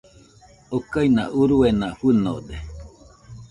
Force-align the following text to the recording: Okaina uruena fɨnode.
Okaina 0.77 1.23
uruena 1.39 1.87
fɨnode. 1.99 2.55